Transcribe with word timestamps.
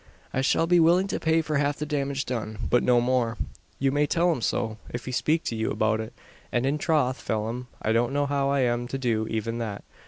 I 0.33 0.41
shall 0.41 0.65
be 0.65 0.79
willing 0.79 1.05
to 1.09 1.19
pay 1.19 1.43
for 1.43 1.57
half 1.57 1.77
the 1.77 1.85
damage 1.85 2.25
done; 2.25 2.57
but 2.67 2.81
no 2.81 2.99
more. 3.01 3.37
You 3.77 3.91
may 3.91 4.07
tell 4.07 4.31
him 4.31 4.41
so, 4.41 4.77
if 4.89 5.05
he 5.05 5.11
speak 5.11 5.43
to 5.43 5.55
you 5.55 5.69
about 5.69 5.99
it. 5.99 6.11
And, 6.51 6.65
in 6.65 6.79
troth, 6.79 7.21
Phelim, 7.21 7.67
I 7.83 7.91
don't 7.91 8.11
know 8.11 8.25
how 8.25 8.49
I 8.49 8.61
am 8.61 8.87
to 8.87 8.97
do 8.97 9.27
even 9.27 9.59
that. 9.59 9.83